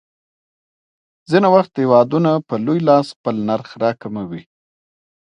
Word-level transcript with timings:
ځینې 1.29 1.47
وخت 1.55 1.71
هېوادونه 1.81 2.31
لوی 2.65 2.79
لاس 2.87 3.07
خپل 3.15 3.35
نرخ 3.49 3.69
راکموي. 3.83 4.43